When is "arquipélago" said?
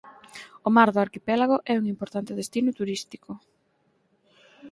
1.05-1.55